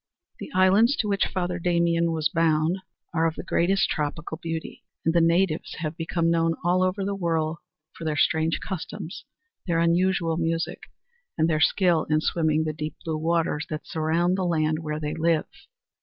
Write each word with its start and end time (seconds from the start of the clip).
The 0.39 0.49
islands 0.55 0.95
to 0.95 1.07
which 1.07 1.27
Father 1.27 1.59
Damien 1.59 2.11
was 2.11 2.27
bound 2.27 2.79
are 3.13 3.27
of 3.27 3.35
the 3.35 3.43
greatest 3.43 3.87
tropical 3.87 4.39
beauty, 4.41 4.83
and 5.05 5.13
the 5.13 5.21
natives 5.21 5.75
have 5.75 5.95
become 5.95 6.31
known 6.31 6.55
all 6.63 6.81
over 6.81 7.05
the 7.05 7.13
world 7.13 7.57
for 7.93 8.03
their 8.03 8.17
strange 8.17 8.59
customs, 8.61 9.25
their 9.67 9.77
unusual 9.77 10.37
music 10.37 10.79
and 11.37 11.47
their 11.47 11.61
skill 11.61 12.05
in 12.09 12.19
swimming 12.19 12.63
the 12.63 12.73
deep 12.73 12.95
blue 13.05 13.15
waters 13.19 13.67
that 13.69 13.85
surround 13.85 14.39
the 14.39 14.43
land 14.43 14.79
where 14.79 14.99
they 14.99 15.13
live. 15.13 15.45